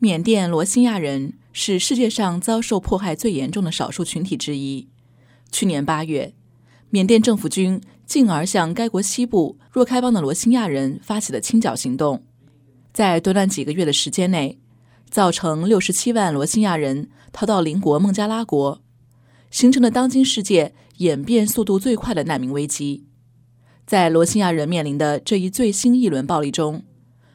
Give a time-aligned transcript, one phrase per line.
[0.00, 4.86] 缅甸罗兴亚人是世界上遭受迫害最严重的少数群体之一。
[5.50, 6.34] 去年八月，
[6.90, 12.22] 缅甸政府军进而向该国西部若开邦的罗兴亚人发起了清剿行动，
[12.92, 14.60] 在短短几个月的时间内，
[15.10, 18.80] 造成六十七万罗兴亚人逃到邻国孟加拉国，
[19.50, 23.04] 形成了当今世界演变速度最快的难民危机。
[23.84, 26.84] 在罗兴亚人面临的这一最新一轮暴力中，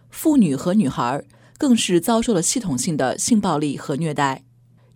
[0.10, 1.26] 妇女和女孩
[1.64, 4.44] 更是遭受了系统性的性暴力和虐待，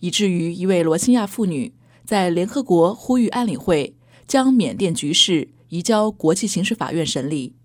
[0.01, 3.95] 以至于一位罗兴亚妇女在联合国呼吁安理会
[4.27, 7.55] 将缅甸局势移交国际刑事法院审理。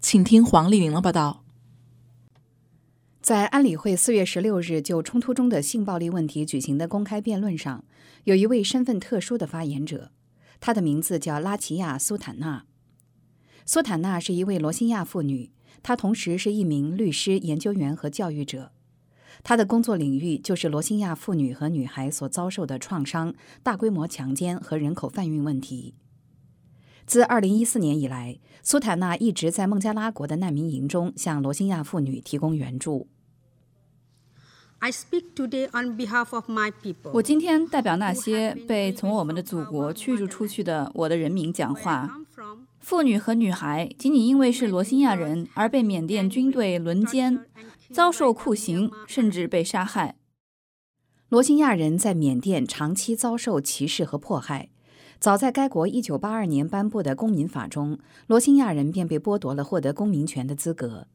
[0.00, 1.44] 请听黄丽玲的报道。
[3.20, 7.84] 在安理会四月十六日就冲突中的性暴力问题举行的公开辩论上，
[8.24, 10.10] 有一位身份特殊的发言者，
[10.60, 12.64] 他的名字叫拉齐亚·苏坦纳。
[13.66, 15.50] 苏坦纳是一位罗兴亚妇女，
[15.82, 18.70] 她同时是一名律师、研究员和教育者。
[19.42, 25.92] 他的工作领域就是罗兴亚妇女和女孩所遭受的创伤、大规模强奸和人口贩运问题。
[27.04, 33.08] 自2014年以来，苏坦纳一直在孟加拉国的难民营中向罗兴亚妇女提供援助。
[37.12, 42.23] 我今天代表那些被从我们的祖国驱逐出去的我的人民讲话。
[42.84, 47.46] 妇女和女孩仅仅因为是罗兴亚人而被缅甸军队轮奸，
[47.90, 50.16] 遭受酷刑，甚至被杀害。
[51.30, 54.68] 罗兴亚人在缅甸长期遭受歧视和迫害。
[55.18, 61.06] 早在该国1982年颁布的公民法中，罗兴亚人便被剥夺了获得公民权的资格。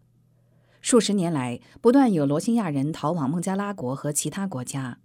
[0.82, 4.98] 数十年来，不断有罗兴亚人逃往孟加拉国和其他国家。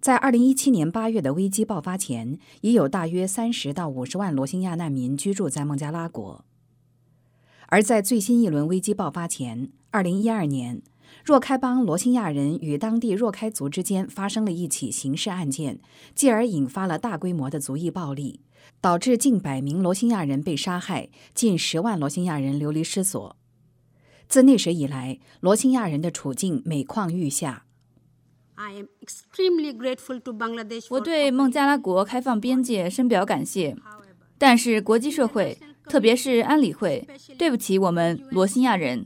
[0.00, 6.42] 在2017年8月的危机爆发前，已有大约30到50万罗兴亚难民居住在孟加拉国。
[7.66, 10.82] 而在最新一轮危机爆发前，2012年，
[11.22, 15.80] 若开邦罗兴亚人与当地若开族之间发生了一起刑事案件，
[16.14, 18.40] 继而引发了大规模的族裔暴力，
[18.80, 23.36] 导致近百名罗兴亚人被杀害，近十万罗兴亚人流离失所。
[24.26, 27.66] 自那时以来，罗兴亚人的处境每况愈下。
[30.90, 33.76] 我对孟加拉国开放边界深表感谢，
[34.38, 37.06] 但是国际社会，特别是安理会，
[37.38, 39.04] 对不起我们罗兴亚人。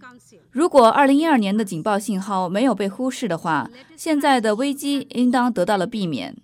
[0.51, 6.37] 如果2012年的警报信号没有被忽视的话，现在的危机应当得到了避免。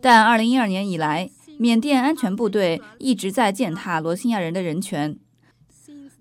[0.00, 5.16] 但2012年以来，缅甸安全部队一直在践踏罗兴亚人的人权。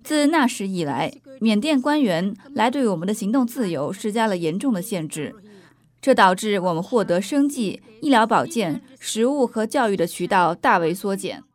[0.04, 5.34] 自那时以来，缅甸官员来对我们的行动自由施加了严重的限制。
[6.03, 11.46] 这导致我们获得生计、医疗保健、食物和教育的渠道大为缩减。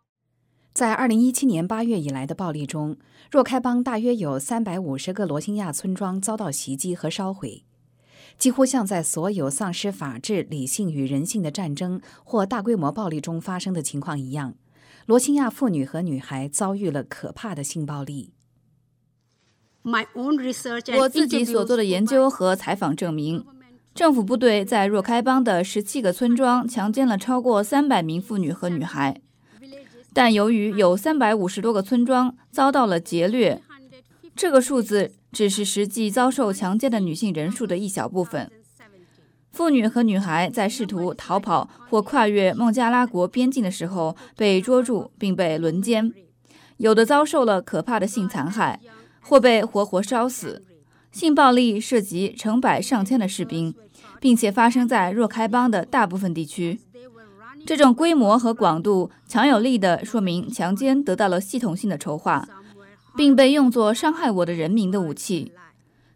[0.72, 2.97] 在二零一七年八月以来的暴力中，
[3.31, 7.66] 若开邦大约有三百五十个罗兴亚村庄遭到袭击和烧毁，
[8.38, 14.54] 几乎像在所有丧失法治、理性与人性的战争或大规模暴力中发生的情况一样。
[15.04, 18.32] 罗兴亚妇女和女孩遭遇了可怕的性暴力。
[20.97, 23.44] 我自己所做的研究和采访证明。
[23.98, 29.20] 政府部队在若开邦的十七个村庄强奸了超过三百名妇女和女孩，
[30.12, 33.60] 但由于有三百五十多个村庄遭到了劫掠，
[34.37, 38.48] 这个数字只是实际遭受强奸的女性人数的一小部分。
[39.50, 46.12] 妇女和女孩在试图逃跑或跨越孟加拉国边境的时候被捉住并被轮奸，
[46.76, 48.78] 有的遭受了可怕的性残害，
[49.20, 50.62] 或被活活烧死。
[51.10, 53.75] 性暴力涉及成百上千的士兵。
[54.21, 56.81] 并且发生在若开邦的大部分地区，
[57.67, 62.49] 这种规模和广度强有力地说明强奸得到了系统性的筹划，
[63.17, 65.53] 并被用作伤害我的人民的武器。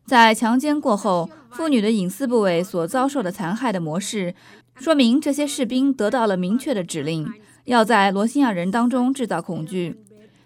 [0.07, 4.35] 在强奸过后，妇女的隐私部位所遭受的残害的模式，
[4.75, 7.33] 说明这些士兵得到了明确的指令，
[7.65, 10.01] 要在罗兴亚人当中制造恐惧。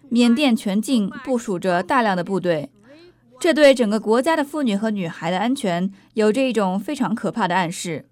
[0.09, 2.71] 缅甸全境部署着大量的部队。
[3.39, 8.09] 这对整个国家的妇女和女孩的安全有着一种非常可怕的暗示。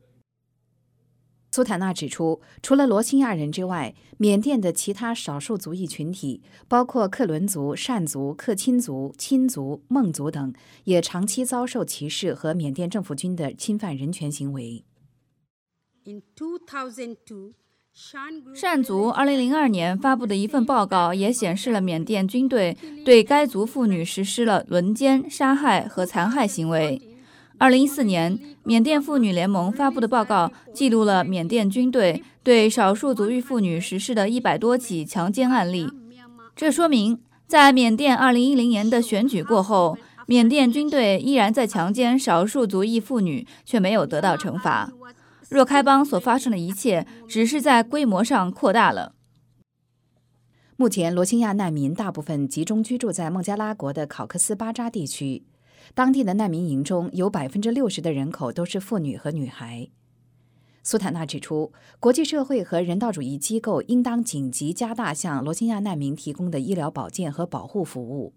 [1.51, 10.53] 苏坦纳指出，除了罗兴亚人之外，缅甸的其他少数族裔群体，包括克伦族、善族、克钦族、钦族、孟族等，
[10.83, 14.85] 也长期遭受歧视和缅甸政府军的侵犯人权行为。
[18.53, 27.01] 善族2002年发布的一份报告也显示了缅甸军队对该族妇女实施了轮奸、杀害和残害行为。
[27.61, 35.89] 2014年，缅甸妇女联盟发布的报告记录了缅甸军队对少数族裔妇女实施的一百多起强奸案例。
[36.57, 44.91] 这说明，在缅甸2010年的选举过后，缅甸军队依然在强奸少数族裔妇女，却没有得到惩罚。
[45.55, 49.15] 若开邦所发生的一切，只是在规模上扩大了。
[50.77, 55.45] 目前，罗兴亚难民大部分集中居住在孟加拉国的考克斯巴扎地区，
[55.95, 59.89] 当地的难民营中有百分之六十的人口都是妇女和女孩。
[60.83, 68.35] 苏坦纳指出，国际社会和人道主义机构应当紧急加大向罗兴亚难民提供的医疗保健和保护服务，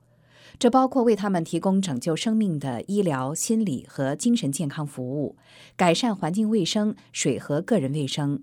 [0.59, 5.35] 这包括为他们提供拯救生命的医疗、心理和精神健康服务，
[5.75, 8.41] 改善环境卫生、水和个人卫生，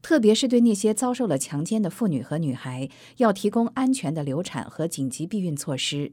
[0.00, 6.12] 特别是对那些遭受了强奸的妇女和女孩，要提供安全的流产和紧急避孕措施。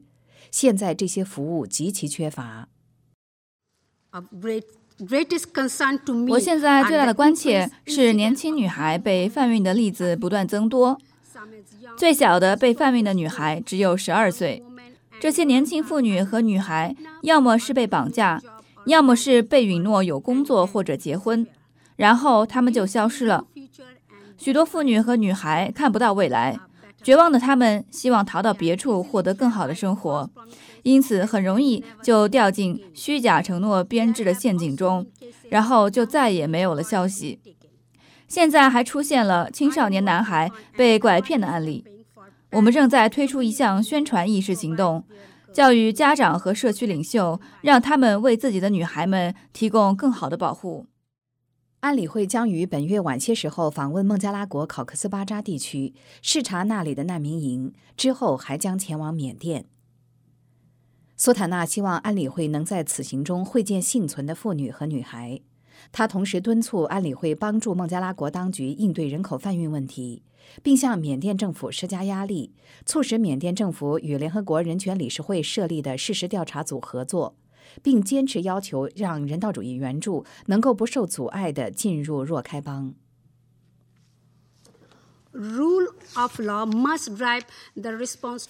[0.50, 2.68] 现在这些服务极其缺乏。
[6.28, 10.98] 我现在最大的关切是年轻女孩被贩运的例子不断增多。
[11.98, 14.62] 最小的被贩运的女孩只有十二岁。
[15.20, 18.40] 这些年轻妇女和女孩要么是被绑架，
[18.86, 21.46] 要么是被允诺有工作或者结婚，
[21.96, 23.46] 然后她们就消失了。
[24.36, 26.58] 许多妇女和女孩看不到未来，
[27.02, 30.30] 绝望的她们希望逃到别处获得更好的生活。
[30.82, 35.06] 因此，很容易就掉进虚假承诺编织的陷阱中，
[35.48, 37.40] 然后就再也没有了消息。
[38.28, 41.84] 现在还出现了青少年男孩被拐骗的案例。
[42.52, 45.04] 我们正在推出一项宣传意识行动，
[45.52, 50.86] 教育家长和社区领袖，让他们为自己的女孩们提供更好的保护。
[51.80, 59.66] 安理会将于本月晚些时候访问孟加拉国考克斯巴扎地区，视察那里的难民营，之后还将前往缅甸。
[61.16, 65.40] 苏坦纳希望安理会能在此行中会见幸存的妇女和女孩。
[65.92, 70.22] 他同时敦促安理会帮助孟加拉国当局应对人口贩运问题，
[70.62, 72.52] 并向缅甸政府施加压力，
[72.84, 77.36] 促使缅甸政府与联合国人权理事会设立的事实调查组合作，
[77.82, 82.94] 并坚持要求让人道主义援助能够不受阻碍地进入若开邦。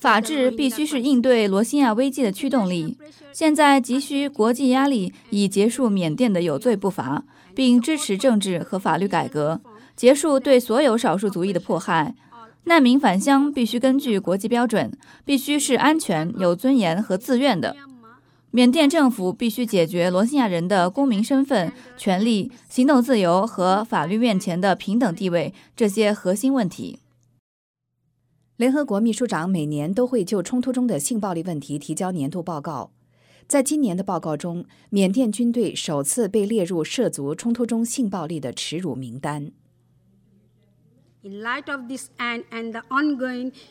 [0.00, 2.96] 法治必须是应对罗兴亚危机的驱动力。
[3.32, 7.24] 现在急需国际压力，以结束缅甸的有罪不罚，
[7.54, 9.60] 并支持政治和法律改革，
[9.94, 12.14] 结束对所有少数族裔的迫害。
[12.64, 14.92] 难民返乡必须根据国际标准，
[15.24, 17.76] 必须是安全、有尊严和自愿的。
[18.56, 27.00] 缅甸政府必须解决罗兴亚人的公民身份、权利、行动自由和法律面前的平等地位这些核心问题。
[28.56, 32.92] 联合国秘书长每年都会就冲突中的性暴力问题提交年度报告。
[33.46, 39.52] 在今年的报告中，缅甸军队首次被列入涉足冲突中性暴力的耻辱名单。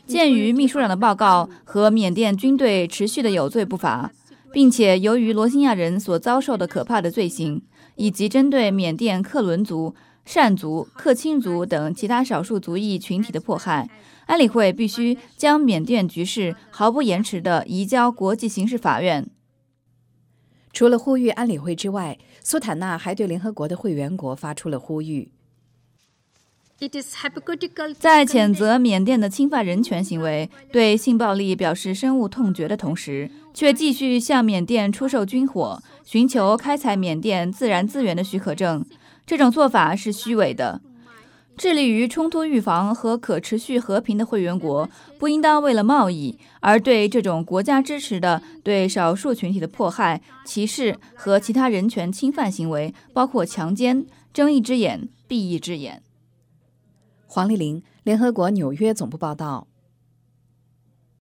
[0.05, 4.11] 鉴于秘书长的报告和缅甸军队持续的有罪步伐。
[4.51, 7.61] 并且，由于罗兴亚人所遭受的可怕的罪行，
[7.95, 9.93] 以及针对缅甸克伦族、
[10.23, 13.89] 善族、克钦族等其他少数族裔群体的迫害，
[14.25, 19.29] 安理会必须将缅甸局势毫不延迟地移交国际刑事法院。
[20.73, 25.31] 除了呼吁安理会之外，苏坦纳还对联合国的会员国发出了呼吁。
[27.99, 38.85] 在谴责缅甸的侵犯人权行为、对性暴力表示深恶痛绝的同时，却继续向缅甸出售军火，寻求开采缅甸自然资源的许可证。
[39.25, 40.81] 这种做法是虚伪的。
[41.57, 56.03] 致力于冲突预防和可持续和平的会员国，不应当为了贸易而对这种国家支持的对少数群体的迫害、歧视和其他人权侵犯行为，包括强奸，睁一只眼闭一只眼。
[57.35, 59.67] 黄丽玲，联合国纽约总部报道。